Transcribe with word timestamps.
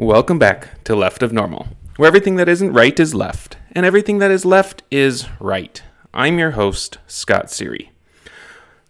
Welcome 0.00 0.38
back 0.38 0.84
to 0.84 0.94
Left 0.94 1.24
of 1.24 1.32
Normal, 1.32 1.66
where 1.96 2.06
everything 2.06 2.36
that 2.36 2.48
isn't 2.48 2.72
right 2.72 3.00
is 3.00 3.16
left, 3.16 3.56
and 3.72 3.84
everything 3.84 4.18
that 4.18 4.30
is 4.30 4.44
left 4.44 4.84
is 4.92 5.26
right. 5.40 5.82
I'm 6.14 6.38
your 6.38 6.52
host, 6.52 6.98
Scott 7.08 7.50
Siri. 7.50 7.90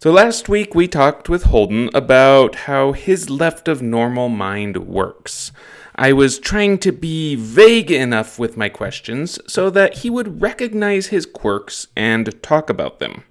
So 0.03 0.13
last 0.13 0.51
week 0.51 0.75
we 0.75 0.87
talked 0.87 1.31
with 1.31 1.45
Holden 1.45 1.89
about 1.95 2.57
how 2.67 2.93
his 2.93 3.31
left 3.31 3.69
of 3.69 3.81
normal 3.81 4.29
mind 4.29 4.87
works. 4.87 5.51
I 5.95 6.13
was 6.13 6.39
trying 6.39 6.77
to 6.81 6.93
be 6.93 7.37
vague 7.37 7.91
enough 7.91 8.39
with 8.39 8.59
my 8.59 8.69
questions 8.69 9.39
so 9.47 9.71
that 9.71 10.01
he 10.01 10.11
would 10.11 10.43
recognize 10.43 11.07
his 11.07 11.25
quirks 11.25 11.87
and 11.97 12.43
talk 12.43 12.69
about 12.69 12.99
them. 12.99 13.25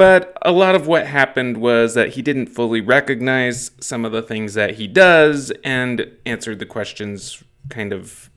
But 0.00 0.38
a 0.40 0.50
lot 0.50 0.74
of 0.74 0.86
what 0.86 1.06
happened 1.06 1.58
was 1.58 1.92
that 1.92 2.14
he 2.14 2.22
didn't 2.22 2.46
fully 2.46 2.80
recognize 2.80 3.72
some 3.80 4.06
of 4.06 4.12
the 4.12 4.22
things 4.22 4.54
that 4.54 4.76
he 4.76 4.86
does 4.86 5.52
and 5.62 6.10
answered 6.24 6.58
the 6.58 6.64
questions 6.64 7.44
kind 7.68 7.92
of 7.92 8.30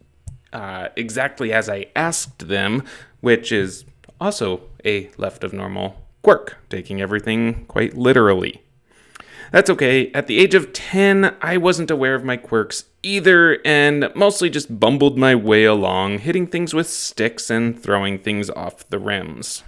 uh, 0.52 0.90
exactly 0.98 1.54
as 1.54 1.70
I 1.70 1.86
asked 1.96 2.50
them, 2.50 2.84
which 3.22 3.54
is 3.54 3.86
also 4.20 4.64
a 4.84 5.10
left 5.16 5.46
of 5.46 5.54
normal 5.54 6.04
quirk, 6.22 6.58
taking 6.70 7.00
everything 7.00 7.64
quite 7.68 7.96
literally. 7.96 8.62
That's 9.54 9.70
okay. 9.70 10.12
At 10.12 10.28
the 10.28 10.40
age 10.40 10.56
of 10.56 10.74
10, 10.74 11.34
I 11.42 11.56
wasn't 11.56 11.90
aware 11.90 12.16
of 12.16 12.26
my 12.26 12.36
quirks 12.36 12.84
either 13.04 13.60
and 13.64 14.12
mostly 14.14 14.50
just 14.50 14.82
bumbled 14.82 15.18
my 15.18 15.34
way 15.34 15.64
along, 15.64 16.20
hitting 16.20 16.46
things 16.46 16.74
with 16.74 16.90
sticks 16.90 17.50
and 17.50 17.82
throwing 17.82 18.20
things 18.20 18.50
off 18.50 18.90
the 18.90 19.00
rims. 19.00 19.64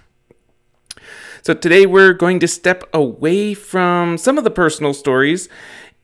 So 1.46 1.54
today 1.54 1.86
we're 1.86 2.12
going 2.12 2.40
to 2.40 2.48
step 2.48 2.82
away 2.92 3.54
from 3.54 4.18
some 4.18 4.36
of 4.36 4.42
the 4.42 4.50
personal 4.50 4.92
stories 4.92 5.48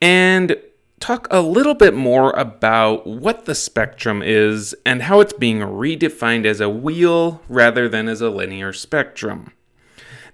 and 0.00 0.56
talk 1.00 1.26
a 1.32 1.40
little 1.40 1.74
bit 1.74 1.94
more 1.94 2.30
about 2.34 3.08
what 3.08 3.44
the 3.44 3.56
spectrum 3.56 4.22
is 4.24 4.72
and 4.86 5.02
how 5.02 5.18
it's 5.18 5.32
being 5.32 5.58
redefined 5.58 6.44
as 6.44 6.60
a 6.60 6.68
wheel 6.68 7.42
rather 7.48 7.88
than 7.88 8.06
as 8.06 8.20
a 8.20 8.30
linear 8.30 8.72
spectrum. 8.72 9.52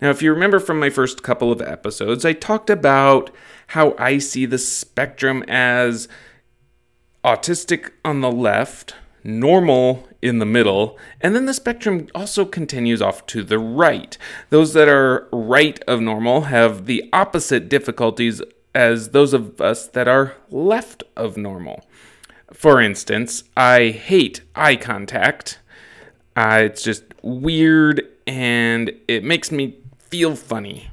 Now, 0.02 0.10
if 0.10 0.20
you 0.20 0.30
remember 0.30 0.60
from 0.60 0.78
my 0.78 0.90
first 0.90 1.22
couple 1.22 1.50
of 1.50 1.62
episodes, 1.62 2.26
I 2.26 2.34
talked 2.34 2.68
about 2.68 3.30
how 3.68 3.94
I 3.98 4.18
see 4.18 4.44
the 4.44 4.58
spectrum 4.58 5.42
as 5.48 6.06
autistic 7.24 7.92
on 8.04 8.20
the 8.20 8.30
left, 8.30 8.94
normal 9.24 10.08
in 10.20 10.38
the 10.38 10.46
middle, 10.46 10.98
and 11.20 11.34
then 11.34 11.46
the 11.46 11.54
spectrum 11.54 12.08
also 12.14 12.44
continues 12.44 13.00
off 13.00 13.26
to 13.26 13.42
the 13.42 13.58
right. 13.58 14.18
Those 14.50 14.72
that 14.72 14.88
are 14.88 15.28
right 15.32 15.80
of 15.86 16.00
normal 16.00 16.42
have 16.42 16.86
the 16.86 17.08
opposite 17.12 17.68
difficulties 17.68 18.42
as 18.74 19.10
those 19.10 19.32
of 19.32 19.60
us 19.60 19.86
that 19.88 20.08
are 20.08 20.34
left 20.50 21.02
of 21.16 21.36
normal. 21.36 21.84
For 22.52 22.80
instance, 22.80 23.44
I 23.56 23.88
hate 23.90 24.42
eye 24.54 24.76
contact. 24.76 25.58
Uh, 26.36 26.62
it's 26.64 26.82
just 26.82 27.04
weird 27.22 28.02
and 28.26 28.92
it 29.08 29.24
makes 29.24 29.50
me 29.50 29.76
feel 30.08 30.36
funny. 30.36 30.90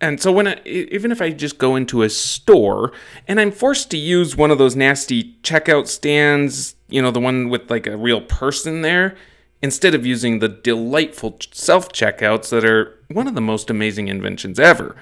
And 0.00 0.20
so 0.20 0.32
when 0.32 0.48
I, 0.48 0.60
even 0.64 1.12
if 1.12 1.22
I 1.22 1.30
just 1.30 1.58
go 1.58 1.76
into 1.76 2.02
a 2.02 2.10
store 2.10 2.92
and 3.28 3.38
I'm 3.40 3.52
forced 3.52 3.90
to 3.92 3.96
use 3.96 4.36
one 4.36 4.50
of 4.50 4.58
those 4.58 4.74
nasty 4.74 5.36
checkout 5.42 5.86
stands, 5.86 6.74
you 6.92 7.02
know, 7.02 7.10
the 7.10 7.20
one 7.20 7.48
with 7.48 7.70
like 7.70 7.86
a 7.86 7.96
real 7.96 8.20
person 8.20 8.82
there, 8.82 9.16
instead 9.62 9.94
of 9.94 10.04
using 10.04 10.38
the 10.38 10.48
delightful 10.48 11.38
self 11.52 11.90
checkouts 11.92 12.50
that 12.50 12.64
are 12.64 12.98
one 13.08 13.26
of 13.26 13.34
the 13.34 13.40
most 13.40 13.70
amazing 13.70 14.08
inventions 14.08 14.58
ever. 14.58 14.96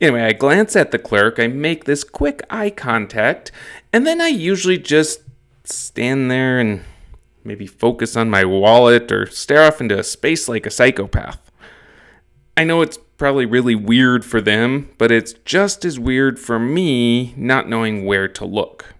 Anyway, 0.00 0.22
I 0.22 0.32
glance 0.32 0.74
at 0.74 0.90
the 0.90 0.98
clerk, 0.98 1.38
I 1.38 1.46
make 1.46 1.84
this 1.84 2.04
quick 2.04 2.42
eye 2.50 2.70
contact, 2.70 3.52
and 3.92 4.06
then 4.06 4.20
I 4.20 4.28
usually 4.28 4.78
just 4.78 5.20
stand 5.64 6.30
there 6.30 6.58
and 6.58 6.82
maybe 7.44 7.66
focus 7.66 8.16
on 8.16 8.30
my 8.30 8.44
wallet 8.44 9.10
or 9.12 9.26
stare 9.26 9.62
off 9.62 9.80
into 9.80 9.98
a 9.98 10.04
space 10.04 10.48
like 10.48 10.66
a 10.66 10.70
psychopath. 10.70 11.50
I 12.56 12.64
know 12.64 12.82
it's 12.82 12.98
probably 13.16 13.46
really 13.46 13.74
weird 13.74 14.24
for 14.24 14.40
them, 14.40 14.90
but 14.98 15.10
it's 15.12 15.34
just 15.44 15.84
as 15.84 15.98
weird 15.98 16.38
for 16.38 16.58
me 16.58 17.34
not 17.36 17.68
knowing 17.68 18.04
where 18.04 18.28
to 18.28 18.44
look. 18.44 18.94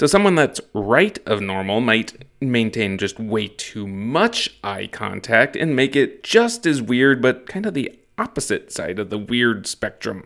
So, 0.00 0.06
someone 0.06 0.34
that's 0.34 0.62
right 0.72 1.18
of 1.26 1.42
normal 1.42 1.82
might 1.82 2.24
maintain 2.40 2.96
just 2.96 3.20
way 3.20 3.48
too 3.48 3.86
much 3.86 4.48
eye 4.64 4.86
contact 4.86 5.56
and 5.56 5.76
make 5.76 5.94
it 5.94 6.22
just 6.22 6.64
as 6.64 6.80
weird, 6.80 7.20
but 7.20 7.46
kind 7.46 7.66
of 7.66 7.74
the 7.74 7.98
opposite 8.16 8.72
side 8.72 8.98
of 8.98 9.10
the 9.10 9.18
weird 9.18 9.66
spectrum. 9.66 10.24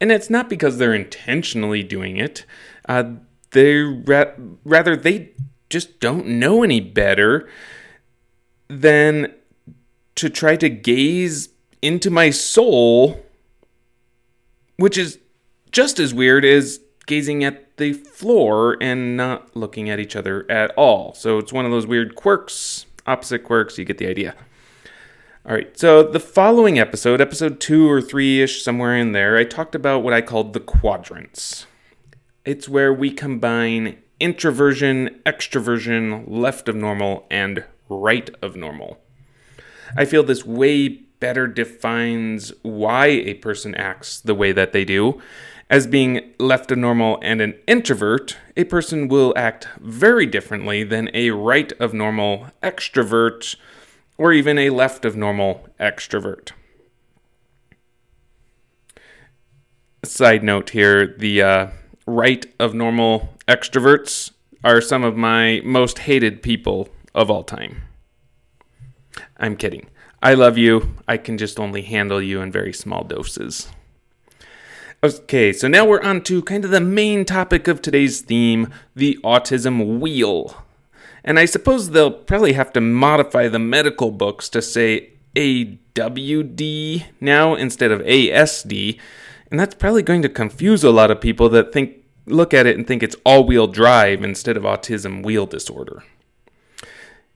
And 0.00 0.12
it's 0.12 0.30
not 0.30 0.48
because 0.48 0.78
they're 0.78 0.94
intentionally 0.94 1.82
doing 1.82 2.18
it, 2.18 2.46
uh, 2.88 3.14
they 3.50 3.78
ra- 3.80 4.34
rather, 4.64 4.94
they 4.94 5.32
just 5.68 5.98
don't 5.98 6.28
know 6.28 6.62
any 6.62 6.78
better 6.78 7.48
than 8.68 9.34
to 10.14 10.30
try 10.30 10.54
to 10.54 10.68
gaze 10.68 11.48
into 11.82 12.10
my 12.10 12.30
soul, 12.30 13.26
which 14.76 14.96
is 14.96 15.18
just 15.72 15.98
as 15.98 16.14
weird 16.14 16.44
as 16.44 16.78
gazing 17.10 17.42
at 17.42 17.76
the 17.76 17.92
floor 17.92 18.76
and 18.80 19.16
not 19.16 19.56
looking 19.56 19.90
at 19.90 19.98
each 19.98 20.14
other 20.14 20.48
at 20.48 20.70
all. 20.76 21.12
So 21.12 21.38
it's 21.38 21.52
one 21.52 21.64
of 21.64 21.72
those 21.72 21.84
weird 21.84 22.14
quirks, 22.14 22.86
opposite 23.04 23.40
quirks, 23.40 23.76
you 23.76 23.84
get 23.84 23.98
the 23.98 24.06
idea. 24.06 24.36
All 25.44 25.52
right, 25.52 25.76
so 25.76 26.04
the 26.04 26.20
following 26.20 26.78
episode, 26.78 27.20
episode 27.20 27.58
two 27.58 27.90
or 27.90 28.00
three 28.00 28.40
ish, 28.40 28.62
somewhere 28.62 28.96
in 28.96 29.10
there, 29.10 29.36
I 29.36 29.42
talked 29.42 29.74
about 29.74 30.04
what 30.04 30.12
I 30.12 30.20
called 30.20 30.52
the 30.52 30.60
quadrants. 30.60 31.66
It's 32.44 32.68
where 32.68 32.94
we 32.94 33.10
combine 33.10 33.96
introversion, 34.20 35.20
extroversion, 35.26 36.24
left 36.28 36.68
of 36.68 36.76
normal, 36.76 37.26
and 37.28 37.64
right 37.88 38.30
of 38.40 38.54
normal. 38.54 38.98
I 39.96 40.04
feel 40.04 40.22
this 40.22 40.46
way 40.46 40.88
better 41.18 41.48
defines 41.48 42.52
why 42.62 43.06
a 43.06 43.34
person 43.34 43.74
acts 43.74 44.20
the 44.20 44.34
way 44.34 44.52
that 44.52 44.72
they 44.72 44.84
do. 44.84 45.20
As 45.70 45.86
being 45.86 46.32
left 46.40 46.72
of 46.72 46.78
normal 46.78 47.20
and 47.22 47.40
an 47.40 47.54
introvert, 47.68 48.36
a 48.56 48.64
person 48.64 49.06
will 49.06 49.32
act 49.36 49.68
very 49.78 50.26
differently 50.26 50.82
than 50.82 51.08
a 51.14 51.30
right 51.30 51.72
of 51.78 51.94
normal 51.94 52.48
extrovert 52.60 53.54
or 54.18 54.32
even 54.32 54.58
a 54.58 54.70
left 54.70 55.04
of 55.04 55.16
normal 55.16 55.68
extrovert. 55.78 56.50
Side 60.02 60.42
note 60.42 60.70
here 60.70 61.06
the 61.06 61.40
uh, 61.40 61.66
right 62.04 62.44
of 62.58 62.74
normal 62.74 63.34
extroverts 63.46 64.32
are 64.64 64.80
some 64.80 65.04
of 65.04 65.16
my 65.16 65.60
most 65.64 66.00
hated 66.00 66.42
people 66.42 66.88
of 67.14 67.30
all 67.30 67.44
time. 67.44 67.82
I'm 69.36 69.54
kidding. 69.54 69.86
I 70.20 70.34
love 70.34 70.58
you. 70.58 70.96
I 71.06 71.16
can 71.16 71.38
just 71.38 71.60
only 71.60 71.82
handle 71.82 72.20
you 72.20 72.40
in 72.40 72.50
very 72.50 72.72
small 72.72 73.04
doses. 73.04 73.68
Okay, 75.02 75.54
so 75.54 75.66
now 75.66 75.86
we're 75.86 76.02
on 76.02 76.20
to 76.24 76.42
kind 76.42 76.62
of 76.62 76.70
the 76.70 76.80
main 76.80 77.24
topic 77.24 77.66
of 77.68 77.80
today's 77.80 78.20
theme 78.20 78.68
the 78.94 79.18
autism 79.24 79.98
wheel. 79.98 80.62
And 81.24 81.38
I 81.38 81.46
suppose 81.46 81.90
they'll 81.90 82.10
probably 82.10 82.52
have 82.52 82.70
to 82.74 82.82
modify 82.82 83.48
the 83.48 83.58
medical 83.58 84.10
books 84.10 84.50
to 84.50 84.60
say 84.60 85.14
AWD 85.34 87.04
now 87.18 87.54
instead 87.54 87.90
of 87.90 88.02
ASD. 88.02 89.00
And 89.50 89.58
that's 89.58 89.74
probably 89.74 90.02
going 90.02 90.20
to 90.20 90.28
confuse 90.28 90.84
a 90.84 90.90
lot 90.90 91.10
of 91.10 91.22
people 91.22 91.48
that 91.48 91.72
think 91.72 92.04
look 92.26 92.52
at 92.52 92.66
it 92.66 92.76
and 92.76 92.86
think 92.86 93.02
it's 93.02 93.16
all 93.24 93.44
wheel 93.44 93.66
drive 93.66 94.22
instead 94.22 94.58
of 94.58 94.64
autism 94.64 95.24
wheel 95.24 95.46
disorder. 95.46 96.04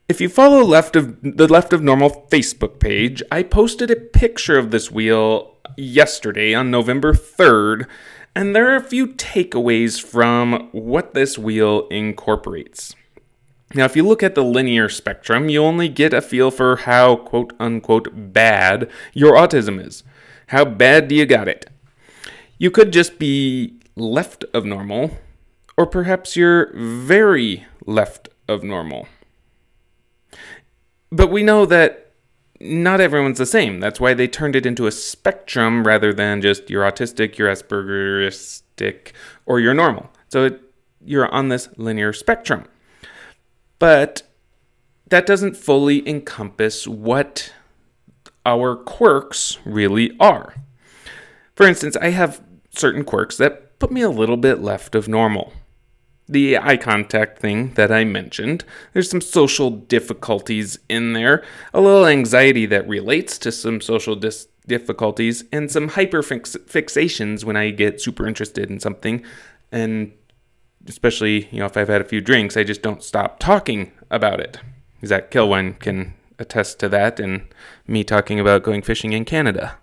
If 0.07 0.21
you 0.21 0.29
follow 0.29 0.63
left 0.63 0.97
of 0.97 1.17
the 1.23 1.49
left 1.49 1.73
of 1.73 1.83
normal 1.83 2.27
Facebook 2.31 2.79
page, 2.79 3.23
I 3.33 3.43
posted 3.43 3.91
a 3.91 3.97
picture 3.97 4.59
of 4.59 4.71
this 4.71 4.91
wheel 4.91 5.53
yesterday 5.77 6.55
on 6.55 6.71
November 6.71 7.13
3rd, 7.13 7.87
and 8.35 8.55
there 8.55 8.73
are 8.73 8.77
a 8.77 8.83
few 8.83 9.09
takeaways 9.09 10.03
from 10.03 10.69
what 10.73 11.15
this 11.15 11.39
wheel 11.39 11.87
incorporates. 11.89 12.95
Now, 13.75 13.84
if 13.84 13.97
you 13.97 14.05
look 14.05 14.22
at 14.22 14.34
the 14.34 14.45
linear 14.45 14.89
spectrum, 14.89 15.49
you 15.49 15.63
only 15.63 15.89
get 15.89 16.13
a 16.13 16.21
feel 16.21 16.51
for 16.51 16.77
how 16.77 17.16
quote 17.16 17.53
unquote 17.59 18.33
bad 18.33 18.89
your 19.13 19.33
autism 19.33 19.84
is. 19.84 20.05
How 20.49 20.65
bad 20.65 21.09
do 21.09 21.15
you 21.15 21.27
got 21.27 21.49
it? 21.49 21.69
You 22.59 22.71
could 22.71 22.93
just 22.93 23.19
be 23.19 23.81
left 23.97 24.45
of 24.55 24.65
normal, 24.65 25.19
or 25.77 25.87
perhaps 25.87 26.37
you're 26.37 26.72
very 26.77 27.67
left 27.84 28.28
of 28.49 28.63
normal. 28.63 29.09
But 31.10 31.31
we 31.31 31.43
know 31.43 31.67
that 31.67 32.03
not 32.60 33.01
everyone's 33.01 33.39
the 33.39 33.47
same. 33.47 33.80
That's 33.80 34.01
why 34.01 34.15
they 34.15 34.28
turned 34.28 34.56
it 34.56 34.66
into 34.66 34.86
a 34.86 34.92
spectrum 34.92 35.86
rather 35.86 36.12
than 36.12 36.41
just 36.41 36.71
you're 36.71 36.84
autistic, 36.84 37.36
you're 37.36 37.51
Aspergeristic, 37.51 39.12
or 39.47 39.60
you're 39.60 39.74
normal. 39.74 40.10
So 40.28 40.45
it, 40.45 40.60
you're 41.04 41.33
on 41.33 41.48
this 41.48 41.68
linear 41.77 42.12
spectrum. 42.12 42.65
But 43.78 44.22
that 45.09 45.27
doesn't 45.27 45.56
fully 45.56 46.09
encompass 46.09 46.86
what 46.86 47.53
our 48.47 48.77
quirks 48.77 49.59
really 49.65 50.16
are. 50.18 50.54
For 51.57 51.66
instance, 51.66 51.97
I 51.97 52.10
have 52.10 52.42
certain 52.71 53.04
quirks 53.04 53.36
that 53.36 53.78
put 53.78 53.91
me 53.91 54.00
a 54.00 54.10
little 54.10 54.36
bit 54.36 54.60
left 54.60 54.95
of 54.95 55.09
normal. 55.09 55.53
The 56.28 56.56
eye 56.56 56.76
contact 56.76 57.38
thing 57.38 57.74
that 57.74 57.92
I 57.92 58.04
mentioned. 58.04 58.65
There's 58.92 59.10
some 59.10 59.21
social 59.21 59.71
difficulties 59.71 60.78
in 60.88 61.12
there, 61.12 61.44
a 61.72 61.80
little 61.80 62.06
anxiety 62.06 62.66
that 62.66 62.88
relates 62.88 63.36
to 63.38 63.53
some 63.53 63.80
social 63.80 64.16
dis- 64.16 64.48
difficulties, 64.66 65.44
and 65.53 65.71
some 65.71 65.91
hyperfixations 65.91 67.44
when 67.44 67.56
I 67.56 67.71
get 67.71 68.00
super 68.00 68.26
interested 68.26 68.71
in 68.71 68.80
something. 68.80 69.22
And 69.71 70.12
especially, 70.88 71.48
you 71.50 71.59
know, 71.59 71.66
if 71.66 71.76
I've 71.76 71.88
had 71.88 72.00
a 72.00 72.04
few 72.04 72.21
drinks, 72.21 72.56
I 72.56 72.65
just 72.65 72.82
don't 72.82 73.03
stop 73.03 73.38
talking 73.38 73.92
about 74.10 74.41
it. 74.41 74.59
Zach 75.04 75.30
Kilwin 75.30 75.78
can 75.78 76.15
attest 76.38 76.78
to 76.80 76.88
that, 76.88 77.21
and 77.21 77.47
me 77.86 78.03
talking 78.03 78.41
about 78.41 78.62
going 78.62 78.82
fishing 78.82 79.12
in 79.12 79.24
Canada. 79.24 79.78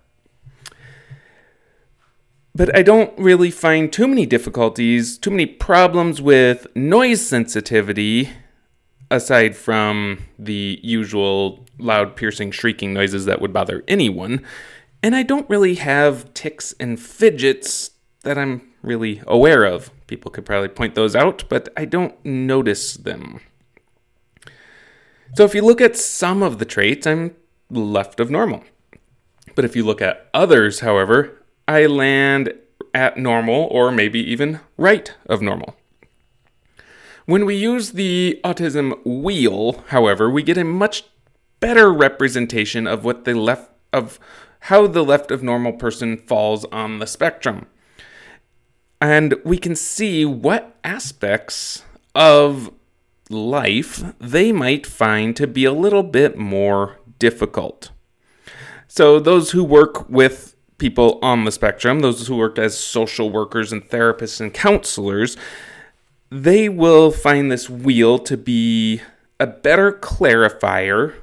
But 2.54 2.74
I 2.76 2.82
don't 2.82 3.16
really 3.18 3.50
find 3.50 3.90
too 3.90 4.06
many 4.06 4.26
difficulties, 4.26 5.16
too 5.16 5.30
many 5.30 5.46
problems 5.46 6.20
with 6.20 6.66
noise 6.76 7.26
sensitivity, 7.26 8.30
aside 9.10 9.56
from 9.56 10.24
the 10.38 10.78
usual 10.82 11.66
loud, 11.78 12.14
piercing, 12.14 12.50
shrieking 12.50 12.92
noises 12.92 13.24
that 13.24 13.40
would 13.40 13.52
bother 13.52 13.82
anyone. 13.88 14.44
And 15.02 15.16
I 15.16 15.22
don't 15.22 15.48
really 15.48 15.76
have 15.76 16.32
tics 16.34 16.74
and 16.78 17.00
fidgets 17.00 17.92
that 18.22 18.38
I'm 18.38 18.72
really 18.82 19.22
aware 19.26 19.64
of. 19.64 19.90
People 20.06 20.30
could 20.30 20.44
probably 20.44 20.68
point 20.68 20.94
those 20.94 21.16
out, 21.16 21.44
but 21.48 21.70
I 21.76 21.86
don't 21.86 22.22
notice 22.24 22.94
them. 22.94 23.40
So 25.34 25.44
if 25.44 25.54
you 25.54 25.62
look 25.62 25.80
at 25.80 25.96
some 25.96 26.42
of 26.42 26.58
the 26.58 26.66
traits, 26.66 27.06
I'm 27.06 27.34
left 27.70 28.20
of 28.20 28.30
normal. 28.30 28.62
But 29.54 29.64
if 29.64 29.74
you 29.74 29.84
look 29.84 30.02
at 30.02 30.28
others, 30.34 30.80
however, 30.80 31.41
I 31.66 31.86
land 31.86 32.52
at 32.94 33.16
normal 33.16 33.68
or 33.70 33.90
maybe 33.90 34.20
even 34.20 34.60
right 34.76 35.14
of 35.26 35.40
normal. 35.40 35.76
When 37.24 37.46
we 37.46 37.54
use 37.54 37.92
the 37.92 38.40
autism 38.44 39.04
wheel, 39.04 39.84
however, 39.88 40.28
we 40.28 40.42
get 40.42 40.58
a 40.58 40.64
much 40.64 41.04
better 41.60 41.92
representation 41.92 42.86
of 42.86 43.04
what 43.04 43.24
the 43.24 43.34
left 43.34 43.70
of 43.92 44.18
how 44.66 44.86
the 44.86 45.04
left 45.04 45.30
of 45.30 45.42
normal 45.42 45.72
person 45.72 46.16
falls 46.16 46.64
on 46.66 46.98
the 46.98 47.06
spectrum. 47.06 47.66
And 49.00 49.34
we 49.44 49.58
can 49.58 49.74
see 49.74 50.24
what 50.24 50.76
aspects 50.84 51.82
of 52.14 52.72
life 53.28 54.04
they 54.20 54.52
might 54.52 54.86
find 54.86 55.34
to 55.36 55.46
be 55.46 55.64
a 55.64 55.72
little 55.72 56.04
bit 56.04 56.36
more 56.38 56.98
difficult. 57.18 57.90
So, 58.86 59.18
those 59.18 59.50
who 59.50 59.64
work 59.64 60.08
with 60.08 60.51
people 60.78 61.18
on 61.22 61.44
the 61.44 61.52
spectrum, 61.52 62.00
those 62.00 62.26
who 62.26 62.36
work 62.36 62.58
as 62.58 62.78
social 62.78 63.30
workers 63.30 63.72
and 63.72 63.88
therapists 63.88 64.40
and 64.40 64.52
counselors, 64.52 65.36
they 66.30 66.68
will 66.68 67.10
find 67.10 67.50
this 67.50 67.68
wheel 67.68 68.18
to 68.18 68.36
be 68.36 69.00
a 69.38 69.46
better 69.46 69.92
clarifier 69.92 71.14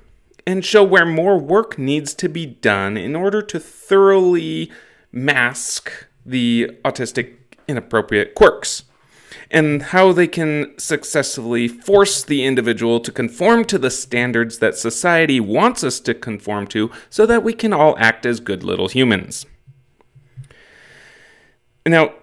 and 0.46 0.66
show 0.66 0.84
where 0.84 1.06
more 1.06 1.38
work 1.38 1.78
needs 1.78 2.13
to 2.16 2.30
be 2.30 2.46
done 2.46 2.98
in 2.98 3.16
order 3.16 3.42
to 3.42 3.60
thoroughly 3.60 4.72
mask 5.12 5.92
the 6.25 6.69
autistic 6.84 7.36
inappropriate 7.68 8.36
quirks 8.36 8.84
and 9.51 9.81
how 9.81 10.12
they 10.12 10.28
can 10.28 10.74
successfully 10.78 11.68
force 11.68 12.24
the 12.24 12.46
individual 12.46 13.00
to 13.00 13.12
conform 13.12 13.66
to 13.66 13.78
the 13.78 13.90
standards 13.90 14.60
that 14.60 14.75
society 14.75 15.40
wants 15.40 15.84
us 15.84 16.00
to 16.01 16.13
conform 16.13 16.68
to 16.68 16.92
so 17.10 17.25
that 17.25 17.44
we 17.44 17.54
can 17.54 17.74
all 17.74 17.96
act 17.98 18.25
as 18.25 18.40
good 18.40 18.63
little 18.63 18.88
humans. 18.88 19.46
Now, 21.86 22.13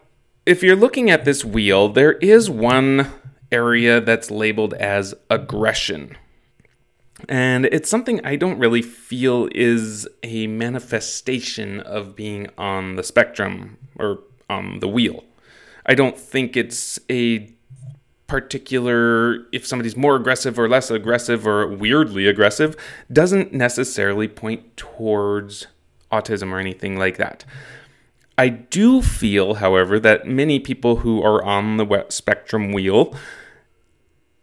if 0.44 0.62
you're 0.62 0.76
looking 0.76 1.10
at 1.10 1.24
this 1.24 1.44
wheel, 1.44 1.88
there 1.88 2.12
is 2.12 2.48
one 2.48 3.10
area 3.50 4.00
that's 4.00 4.30
labeled 4.30 4.74
as 4.74 5.14
aggression. 5.28 6.16
And 7.28 7.66
it's 7.66 7.88
something 7.88 8.24
I 8.24 8.36
don't 8.36 8.58
really 8.58 8.82
feel 8.82 9.48
is 9.52 10.06
a 10.22 10.46
manifestation 10.46 11.80
of 11.80 12.14
being 12.14 12.48
on 12.58 12.96
the 12.96 13.02
spectrum 13.02 13.78
or 13.98 14.20
on 14.48 14.80
the 14.80 14.88
wheel. 14.88 15.24
I 15.86 15.94
don't 15.94 16.18
think 16.18 16.56
it's 16.56 16.98
a 17.08 17.52
particular, 18.26 19.46
if 19.52 19.64
somebody's 19.64 19.96
more 19.96 20.16
aggressive 20.16 20.58
or 20.58 20.68
less 20.68 20.90
aggressive 20.90 21.46
or 21.46 21.68
weirdly 21.68 22.26
aggressive, 22.26 22.76
doesn't 23.12 23.52
necessarily 23.52 24.26
point 24.26 24.76
towards 24.76 25.68
autism 26.10 26.52
or 26.52 26.58
anything 26.58 26.98
like 26.98 27.16
that. 27.18 27.44
I 28.38 28.48
do 28.48 29.00
feel, 29.00 29.54
however, 29.54 29.98
that 30.00 30.26
many 30.26 30.58
people 30.60 30.96
who 30.96 31.22
are 31.22 31.42
on 31.42 31.76
the 31.76 32.06
spectrum 32.08 32.72
wheel 32.72 33.14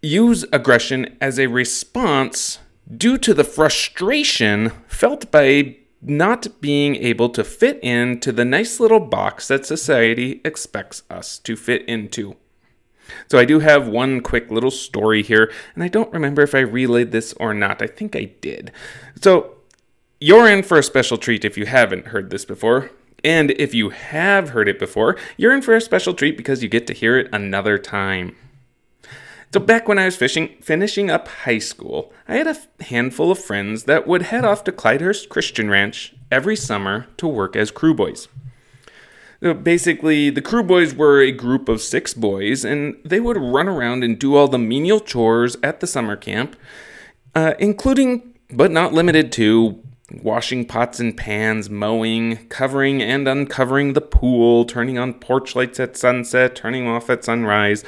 use 0.02 0.46
aggression 0.52 1.16
as 1.22 1.38
a 1.38 1.48
response 1.48 2.60
due 2.96 3.18
to 3.18 3.34
the 3.34 3.44
frustration 3.44 4.72
felt 4.88 5.32
by 5.32 5.78
not 6.04 6.62
being 6.62 6.96
able 6.96 7.30
to 7.30 7.44
fit 7.44 7.82
into 7.84 8.32
the 8.32 8.46
nice 8.46 8.80
little 8.80 9.00
box 9.00 9.48
that 9.48 9.66
society 9.66 10.42
expects 10.44 11.04
us 11.10 11.40
to 11.40 11.56
fit 11.56 11.84
into. 11.88 12.36
So, 13.28 13.38
I 13.38 13.46
do 13.46 13.60
have 13.60 13.88
one 13.88 14.22
quick 14.22 14.50
little 14.50 14.72
story 14.72 15.24
here, 15.24 15.52
and 15.76 15.84
I 15.84 15.88
don't 15.88 16.14
remember 16.14 16.42
if 16.42 16.56
I 16.56 16.60
relayed 16.60 17.12
this 17.12 17.34
or 17.34 17.54
not. 17.54 17.82
I 17.82 17.88
think 17.88 18.16
I 18.16 18.32
did. 18.40 18.72
So, 19.22 19.56
you're 20.20 20.48
in 20.48 20.64
for 20.64 20.78
a 20.78 20.84
special 20.84 21.18
treat 21.18 21.44
if 21.44 21.58
you 21.58 21.66
haven't 21.66 22.08
heard 22.08 22.30
this 22.30 22.46
before. 22.46 22.92
And 23.26 23.52
if 23.52 23.74
you 23.74 23.90
have 23.90 24.50
heard 24.50 24.68
it 24.68 24.80
before, 24.80 25.18
you're 25.38 25.54
in 25.54 25.62
for 25.62 25.76
a 25.76 25.82
special 25.82 26.14
treat 26.14 26.38
because 26.38 26.64
you 26.64 26.70
get 26.70 26.88
to 26.88 26.94
hear 26.94 27.18
it 27.18 27.30
another 27.32 27.78
time. 27.78 28.36
So, 29.54 29.60
back 29.60 29.88
when 29.88 30.00
I 30.00 30.06
was 30.06 30.16
fishing, 30.16 30.56
finishing 30.62 31.12
up 31.12 31.28
high 31.28 31.60
school, 31.60 32.12
I 32.28 32.38
had 32.38 32.48
a 32.48 32.84
handful 32.86 33.30
of 33.30 33.38
friends 33.38 33.84
that 33.84 34.08
would 34.08 34.24
head 34.24 34.44
off 34.44 34.64
to 34.64 34.72
Clydehurst 34.72 35.30
Christian 35.30 35.70
Ranch 35.70 36.16
every 36.32 36.56
summer 36.56 37.06
to 37.18 37.28
work 37.28 37.56
as 37.56 37.70
crew 37.70 37.94
boys. 37.94 38.28
So 39.44 39.54
basically, 39.54 40.32
the 40.32 40.42
crew 40.42 40.64
boys 40.64 40.96
were 40.96 41.22
a 41.22 41.32
group 41.32 41.70
of 41.70 41.82
six 41.82 42.16
boys, 42.16 42.66
and 42.66 42.98
they 43.06 43.20
would 43.20 43.38
run 43.38 43.68
around 43.68 44.04
and 44.04 44.18
do 44.18 44.36
all 44.36 44.48
the 44.48 44.58
menial 44.58 45.00
chores 45.00 45.56
at 45.62 45.82
the 45.82 45.88
summer 45.88 46.16
camp, 46.16 46.56
uh, 47.36 47.54
including 47.60 48.34
but 48.50 48.72
not 48.72 48.92
limited 48.92 49.32
to 49.34 49.84
washing 50.22 50.66
pots 50.66 51.00
and 51.00 51.16
pans, 51.16 51.70
mowing, 51.70 52.48
covering 52.48 53.04
and 53.04 53.28
uncovering 53.28 53.94
the 53.94 54.02
pool, 54.02 54.66
turning 54.66 54.98
on 54.98 55.14
porch 55.14 55.56
lights 55.56 55.80
at 55.80 55.96
sunset, 55.96 56.56
turning 56.56 56.88
off 56.88 57.10
at 57.10 57.24
sunrise, 57.24 57.84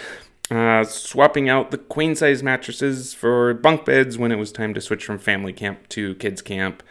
uh, 0.51 0.83
swapping 0.83 1.49
out 1.49 1.71
the 1.71 1.77
queen 1.77 2.15
size 2.15 2.43
mattresses 2.43 3.13
for 3.13 3.53
bunk 3.53 3.85
beds 3.85 4.17
when 4.17 4.31
it 4.31 4.37
was 4.37 4.51
time 4.51 4.73
to 4.73 4.81
switch 4.81 5.03
from 5.03 5.17
family 5.17 5.53
camp 5.53 5.89
to 5.89 6.15
kids 6.15 6.41
camp, 6.41 6.83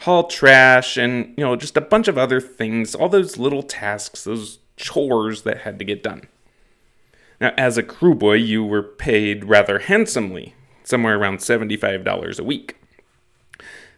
haul 0.00 0.24
trash, 0.24 0.96
and 0.96 1.34
you 1.36 1.44
know 1.44 1.56
just 1.56 1.76
a 1.76 1.80
bunch 1.80 2.08
of 2.08 2.16
other 2.16 2.40
things. 2.40 2.94
All 2.94 3.08
those 3.08 3.36
little 3.36 3.62
tasks, 3.62 4.24
those 4.24 4.60
chores 4.76 5.42
that 5.42 5.58
had 5.58 5.78
to 5.78 5.84
get 5.84 6.02
done. 6.02 6.22
Now, 7.40 7.52
as 7.56 7.78
a 7.78 7.82
crew 7.82 8.14
boy, 8.14 8.34
you 8.34 8.64
were 8.64 8.82
paid 8.82 9.44
rather 9.44 9.80
handsomely, 9.80 10.54
somewhere 10.84 11.18
around 11.18 11.38
$75 11.38 12.38
a 12.38 12.44
week. 12.44 12.76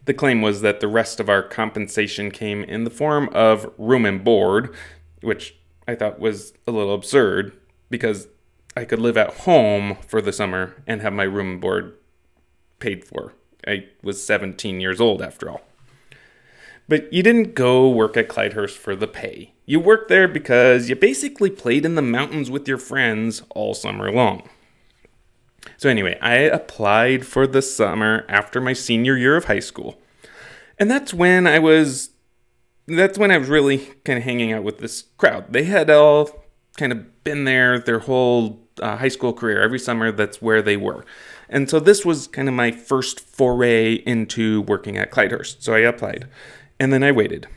The 0.04 0.14
claim 0.14 0.42
was 0.42 0.62
that 0.62 0.80
the 0.80 0.88
rest 0.88 1.20
of 1.20 1.28
our 1.28 1.42
compensation 1.42 2.30
came 2.30 2.64
in 2.64 2.84
the 2.84 2.90
form 2.90 3.28
of 3.32 3.70
room 3.78 4.04
and 4.04 4.22
board, 4.22 4.74
which 5.20 5.56
I 5.86 5.94
thought 5.96 6.20
was 6.20 6.52
a 6.66 6.72
little 6.72 6.94
absurd 6.94 7.52
because 7.90 8.28
I 8.76 8.84
could 8.84 8.98
live 8.98 9.16
at 9.16 9.38
home 9.38 9.98
for 10.06 10.22
the 10.22 10.32
summer 10.32 10.82
and 10.86 11.00
have 11.02 11.12
my 11.12 11.24
room 11.24 11.52
and 11.52 11.60
board 11.60 11.96
paid 12.78 13.04
for. 13.04 13.34
I 13.66 13.88
was 14.02 14.24
17 14.24 14.80
years 14.80 15.00
old 15.00 15.22
after 15.22 15.50
all. 15.50 15.62
But 16.88 17.12
you 17.12 17.22
didn't 17.22 17.54
go 17.54 17.88
work 17.88 18.16
at 18.16 18.28
Clydehurst 18.28 18.76
for 18.76 18.96
the 18.96 19.06
pay. 19.06 19.52
You 19.66 19.78
worked 19.78 20.08
there 20.08 20.26
because 20.26 20.88
you 20.88 20.96
basically 20.96 21.50
played 21.50 21.84
in 21.84 21.94
the 21.94 22.02
mountains 22.02 22.50
with 22.50 22.66
your 22.66 22.78
friends 22.78 23.42
all 23.50 23.74
summer 23.74 24.10
long. 24.10 24.48
So, 25.76 25.88
anyway, 25.88 26.18
I 26.20 26.34
applied 26.34 27.24
for 27.24 27.46
the 27.46 27.62
summer 27.62 28.26
after 28.28 28.60
my 28.60 28.72
senior 28.72 29.16
year 29.16 29.36
of 29.36 29.44
high 29.44 29.60
school. 29.60 30.00
And 30.78 30.90
that's 30.90 31.14
when 31.14 31.46
I 31.46 31.60
was 31.60 32.10
that's 32.88 33.16
when 33.16 33.30
I 33.30 33.38
was 33.38 33.48
really 33.48 33.78
kind 34.04 34.18
of 34.18 34.24
hanging 34.24 34.52
out 34.52 34.64
with 34.64 34.78
this 34.78 35.02
crowd. 35.16 35.52
They 35.52 35.64
had 35.64 35.88
all 35.88 36.44
kind 36.76 36.90
of 36.90 37.22
been 37.22 37.44
there 37.44 37.78
their 37.78 38.00
whole 38.00 38.61
uh, 38.80 38.96
high 38.96 39.08
school 39.08 39.32
career. 39.32 39.60
Every 39.60 39.78
summer, 39.78 40.12
that's 40.12 40.40
where 40.40 40.62
they 40.62 40.76
were. 40.76 41.04
And 41.48 41.68
so 41.68 41.80
this 41.80 42.04
was 42.04 42.26
kind 42.26 42.48
of 42.48 42.54
my 42.54 42.70
first 42.70 43.20
foray 43.20 43.94
into 43.94 44.62
working 44.62 44.96
at 44.96 45.10
Clydehurst. 45.10 45.62
So 45.62 45.74
I 45.74 45.80
applied. 45.80 46.28
And 46.80 46.92
then 46.92 47.02
I 47.02 47.12
waited. 47.12 47.48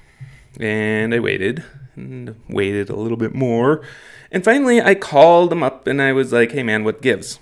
And 0.59 1.13
I 1.13 1.19
waited 1.19 1.63
and 1.95 2.35
waited 2.49 2.89
a 2.89 2.95
little 2.95 3.17
bit 3.17 3.33
more. 3.33 3.83
And 4.31 4.43
finally, 4.43 4.81
I 4.81 4.95
called 4.95 5.49
them 5.49 5.63
up 5.63 5.87
and 5.87 6.01
I 6.01 6.11
was 6.11 6.33
like, 6.33 6.51
hey 6.51 6.63
man, 6.63 6.83
what 6.83 7.01
gives? 7.01 7.39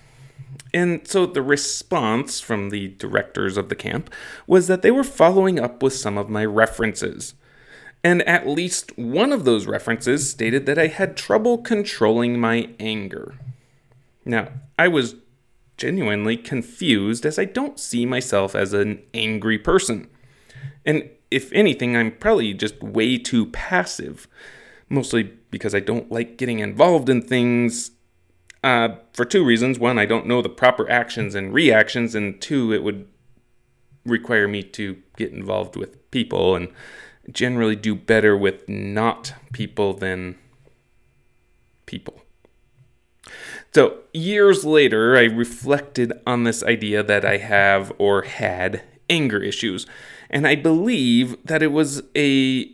And 0.73 1.07
so 1.07 1.25
the 1.25 1.41
response 1.41 2.39
from 2.39 2.69
the 2.69 2.89
directors 2.89 3.57
of 3.57 3.69
the 3.69 3.75
camp 3.75 4.11
was 4.47 4.67
that 4.67 4.81
they 4.81 4.91
were 4.91 5.03
following 5.03 5.59
up 5.59 5.83
with 5.83 5.93
some 5.93 6.17
of 6.17 6.29
my 6.29 6.45
references 6.45 7.35
and 8.03 8.21
at 8.23 8.47
least 8.47 8.97
one 8.97 9.31
of 9.31 9.45
those 9.45 9.65
references 9.65 10.29
stated 10.29 10.65
that 10.65 10.77
I 10.77 10.87
had 10.87 11.15
trouble 11.15 11.57
controlling 11.59 12.39
my 12.39 12.69
anger. 12.79 13.35
Now, 14.25 14.49
I 14.77 14.87
was 14.87 15.15
genuinely 15.77 16.37
confused 16.37 17.25
as 17.25 17.39
I 17.39 17.45
don't 17.45 17.79
see 17.79 18.05
myself 18.05 18.55
as 18.55 18.73
an 18.73 19.01
angry 19.13 19.57
person. 19.57 20.07
And 20.85 21.09
if 21.31 21.51
anything, 21.51 21.97
I'm 21.97 22.11
probably 22.11 22.53
just 22.53 22.81
way 22.81 23.17
too 23.17 23.47
passive, 23.47 24.27
mostly 24.89 25.23
because 25.49 25.73
I 25.73 25.79
don't 25.79 26.11
like 26.11 26.37
getting 26.37 26.59
involved 26.59 27.09
in 27.09 27.21
things 27.21 27.91
uh, 28.63 28.95
for 29.13 29.25
two 29.25 29.43
reasons. 29.43 29.79
One, 29.79 29.99
I 29.99 30.05
don't 30.05 30.27
know 30.27 30.41
the 30.41 30.49
proper 30.49 30.89
actions 30.89 31.35
and 31.35 31.53
reactions, 31.53 32.15
and 32.15 32.39
two, 32.41 32.71
it 32.71 32.83
would 32.83 33.07
require 34.05 34.47
me 34.47 34.63
to 34.63 34.97
get 35.17 35.31
involved 35.31 35.75
with 35.75 36.09
people 36.11 36.55
and 36.55 36.69
generally 37.31 37.75
do 37.75 37.95
better 37.95 38.37
with 38.37 38.67
not 38.67 39.33
people 39.53 39.93
than 39.93 40.37
people. 41.85 42.21
So, 43.73 44.01
years 44.13 44.63
later, 44.65 45.17
I 45.17 45.23
reflected 45.23 46.13
on 46.27 46.43
this 46.43 46.61
idea 46.61 47.01
that 47.01 47.25
I 47.25 47.37
have 47.37 47.91
or 47.97 48.21
had 48.21 48.83
anger 49.09 49.41
issues, 49.41 49.87
and 50.29 50.47
I 50.47 50.55
believe 50.55 51.35
that 51.43 51.63
it 51.63 51.71
was 51.71 52.03
a 52.15 52.71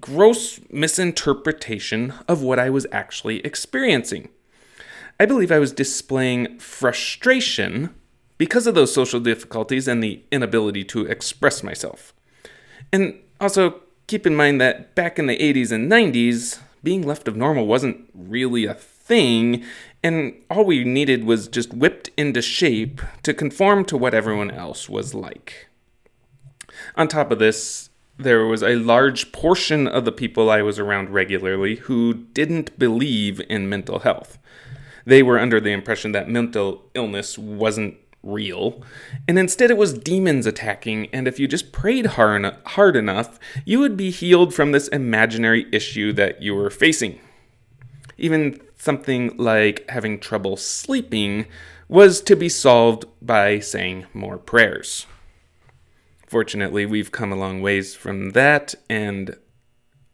gross 0.00 0.58
misinterpretation 0.70 2.14
of 2.26 2.42
what 2.42 2.58
I 2.58 2.68
was 2.68 2.84
actually 2.90 3.46
experiencing. 3.46 4.28
I 5.20 5.26
believe 5.26 5.52
I 5.52 5.60
was 5.60 5.72
displaying 5.72 6.58
frustration 6.58 7.94
because 8.36 8.66
of 8.66 8.74
those 8.74 8.92
social 8.92 9.20
difficulties 9.20 9.86
and 9.86 10.02
the 10.02 10.24
inability 10.32 10.82
to 10.84 11.06
express 11.06 11.62
myself. 11.62 12.12
And 12.92 13.20
also, 13.40 13.82
keep 14.08 14.26
in 14.26 14.34
mind 14.34 14.60
that 14.60 14.96
back 14.96 15.16
in 15.16 15.28
the 15.28 15.38
80s 15.38 15.70
and 15.70 15.88
90s, 15.88 16.58
being 16.84 17.02
left 17.02 17.26
of 17.26 17.36
normal 17.36 17.66
wasn't 17.66 18.08
really 18.14 18.66
a 18.66 18.74
thing, 18.74 19.64
and 20.02 20.34
all 20.50 20.64
we 20.64 20.84
needed 20.84 21.24
was 21.24 21.48
just 21.48 21.74
whipped 21.74 22.10
into 22.16 22.40
shape 22.40 23.00
to 23.22 23.34
conform 23.34 23.84
to 23.86 23.96
what 23.96 24.14
everyone 24.14 24.50
else 24.50 24.88
was 24.88 25.14
like. 25.14 25.68
On 26.96 27.08
top 27.08 27.30
of 27.30 27.38
this, 27.38 27.90
there 28.16 28.46
was 28.46 28.62
a 28.62 28.76
large 28.76 29.32
portion 29.32 29.88
of 29.88 30.04
the 30.04 30.12
people 30.12 30.50
I 30.50 30.62
was 30.62 30.78
around 30.78 31.10
regularly 31.10 31.76
who 31.76 32.14
didn't 32.14 32.78
believe 32.78 33.40
in 33.48 33.68
mental 33.68 34.00
health. 34.00 34.38
They 35.04 35.22
were 35.22 35.38
under 35.38 35.60
the 35.60 35.72
impression 35.72 36.12
that 36.12 36.28
mental 36.28 36.84
illness 36.94 37.36
wasn't 37.36 38.03
real, 38.24 38.82
and 39.28 39.38
instead 39.38 39.70
it 39.70 39.76
was 39.76 39.98
demons 39.98 40.46
attacking, 40.46 41.08
and 41.12 41.28
if 41.28 41.38
you 41.38 41.46
just 41.46 41.72
prayed 41.72 42.06
hard, 42.06 42.44
hard 42.66 42.96
enough, 42.96 43.38
you 43.64 43.78
would 43.78 43.96
be 43.96 44.10
healed 44.10 44.54
from 44.54 44.72
this 44.72 44.88
imaginary 44.88 45.66
issue 45.72 46.12
that 46.12 46.42
you 46.42 46.54
were 46.54 46.70
facing. 46.70 47.20
Even 48.16 48.60
something 48.76 49.36
like 49.36 49.88
having 49.88 50.18
trouble 50.18 50.56
sleeping 50.56 51.46
was 51.88 52.20
to 52.22 52.36
be 52.36 52.48
solved 52.48 53.04
by 53.20 53.58
saying 53.58 54.06
more 54.12 54.38
prayers. 54.38 55.06
Fortunately, 56.26 56.86
we've 56.86 57.12
come 57.12 57.32
a 57.32 57.36
long 57.36 57.60
ways 57.60 57.94
from 57.94 58.30
that, 58.30 58.74
and 58.88 59.36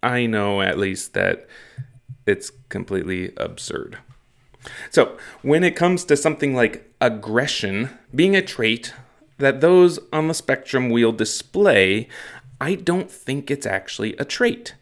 I 0.02 0.26
know 0.26 0.60
at 0.60 0.78
least 0.78 1.14
that 1.14 1.46
it's 2.26 2.50
completely 2.68 3.32
absurd. 3.36 3.98
So, 4.90 5.16
when 5.42 5.64
it 5.64 5.76
comes 5.76 6.04
to 6.04 6.16
something 6.16 6.54
like 6.54 6.89
aggression 7.00 7.90
being 8.14 8.36
a 8.36 8.42
trait 8.42 8.94
that 9.38 9.60
those 9.60 9.98
on 10.12 10.28
the 10.28 10.34
spectrum 10.34 10.90
will 10.90 11.12
display, 11.12 12.08
I 12.60 12.74
don't 12.74 13.10
think 13.10 13.50
it's 13.50 13.66
actually 13.66 14.14
a 14.16 14.24
trait. 14.24 14.74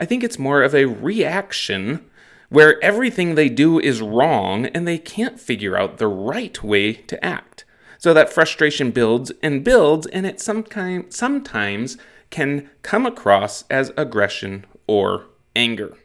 I 0.00 0.04
think 0.04 0.24
it's 0.24 0.38
more 0.38 0.62
of 0.62 0.74
a 0.74 0.86
reaction 0.86 2.04
where 2.48 2.82
everything 2.82 3.34
they 3.34 3.48
do 3.48 3.78
is 3.78 4.00
wrong 4.00 4.66
and 4.66 4.86
they 4.86 4.98
can't 4.98 5.40
figure 5.40 5.76
out 5.76 5.98
the 5.98 6.06
right 6.06 6.62
way 6.62 6.92
to 6.94 7.24
act. 7.24 7.64
So 7.98 8.14
that 8.14 8.32
frustration 8.32 8.90
builds 8.90 9.32
and 9.42 9.64
builds, 9.64 10.06
and 10.06 10.26
it 10.26 10.40
sometimes 10.40 11.16
sometimes 11.16 11.96
can 12.30 12.70
come 12.82 13.06
across 13.06 13.64
as 13.70 13.92
aggression 13.96 14.66
or 14.86 15.26
anger. 15.54 15.96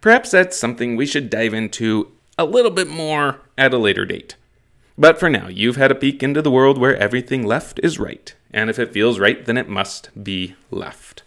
Perhaps 0.00 0.30
that's 0.30 0.56
something 0.56 0.96
we 0.96 1.06
should 1.06 1.30
dive 1.30 1.54
into 1.54 2.12
a 2.40 2.44
little 2.44 2.70
bit 2.70 2.88
more 2.88 3.40
at 3.58 3.74
a 3.74 3.78
later 3.78 4.06
date. 4.06 4.34
But 4.96 5.20
for 5.20 5.28
now, 5.28 5.48
you've 5.48 5.76
had 5.76 5.90
a 5.90 5.94
peek 5.94 6.22
into 6.22 6.42
the 6.42 6.50
world 6.50 6.78
where 6.78 6.96
everything 6.96 7.46
left 7.46 7.78
is 7.82 7.98
right, 7.98 8.34
and 8.50 8.70
if 8.70 8.78
it 8.78 8.92
feels 8.92 9.18
right, 9.18 9.44
then 9.44 9.58
it 9.58 9.68
must 9.68 10.08
be 10.24 10.54
left. 10.70 11.22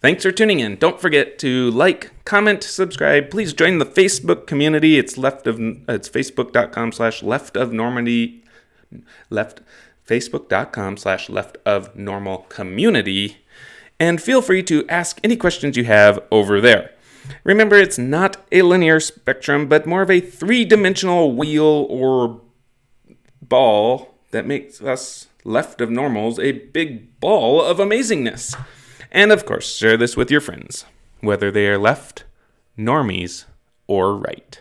Thanks 0.00 0.22
for 0.22 0.32
tuning 0.32 0.60
in. 0.60 0.76
Don't 0.76 1.00
forget 1.00 1.38
to 1.40 1.70
like, 1.70 2.12
comment, 2.24 2.62
subscribe. 2.62 3.30
Please 3.30 3.52
join 3.52 3.78
the 3.78 3.86
Facebook 3.86 4.46
community. 4.46 4.98
It's 4.98 5.18
left 5.18 5.46
of 5.46 5.58
it's 5.88 6.08
facebook.com 6.08 6.92
slash 6.92 7.22
left 7.22 7.56
of 7.56 7.72
Normandy 7.72 8.42
left 9.30 9.60
facebook.com 10.06 10.96
slash 10.96 11.28
left 11.28 11.58
of 11.66 11.96
normal 11.96 12.38
community. 12.48 13.38
And 13.98 14.22
feel 14.22 14.42
free 14.42 14.62
to 14.64 14.86
ask 14.88 15.18
any 15.24 15.36
questions 15.36 15.76
you 15.76 15.84
have 15.84 16.22
over 16.30 16.60
there. 16.60 16.92
Remember, 17.44 17.76
it's 17.76 17.98
not 17.98 18.44
a 18.52 18.62
linear 18.62 19.00
spectrum, 19.00 19.68
but 19.68 19.86
more 19.86 20.02
of 20.02 20.10
a 20.10 20.20
three 20.20 20.64
dimensional 20.64 21.34
wheel 21.34 21.86
or 21.88 22.40
ball 23.40 24.14
that 24.30 24.46
makes 24.46 24.82
us 24.82 25.28
left 25.44 25.80
of 25.80 25.90
normals 25.90 26.38
a 26.38 26.52
big 26.52 27.20
ball 27.20 27.62
of 27.62 27.78
amazingness. 27.78 28.60
And 29.12 29.32
of 29.32 29.46
course, 29.46 29.76
share 29.76 29.96
this 29.96 30.16
with 30.16 30.30
your 30.30 30.40
friends, 30.40 30.84
whether 31.20 31.50
they 31.50 31.68
are 31.68 31.78
left, 31.78 32.24
normies, 32.76 33.44
or 33.86 34.16
right. 34.16 34.60